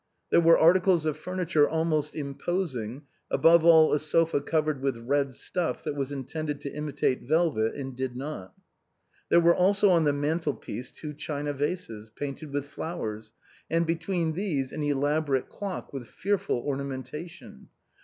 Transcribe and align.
There 0.31 0.41
were 0.41 0.57
articles 0.57 1.05
of 1.05 1.15
furniture 1.15 1.69
almost 1.69 2.15
im 2.15 2.33
posing, 2.33 3.03
above 3.29 3.63
all 3.63 3.93
a 3.93 3.99
sofa 3.99 4.41
covered 4.41 4.81
with 4.81 4.97
red 4.97 5.35
stuff, 5.35 5.83
that 5.83 5.95
was 5.95 6.11
intended 6.11 6.59
to 6.61 6.73
imitate 6.73 7.21
velvet, 7.27 7.75
and 7.75 7.95
did 7.95 8.15
not. 8.15 8.51
There 9.29 9.39
were 9.39 9.53
also 9.53 9.91
on 9.91 10.05
the 10.05 10.11
mantle 10.11 10.55
piece 10.55 10.89
two 10.91 11.13
china 11.13 11.53
vases, 11.53 12.09
painted 12.09 12.51
with 12.51 12.65
flowers, 12.65 13.31
and 13.69 13.85
between 13.85 14.33
these 14.33 14.71
an 14.71 14.81
elaborate 14.81 15.49
clock, 15.49 15.93
with 15.93 16.07
fearful 16.07 16.55
ornamentation. 16.57 17.67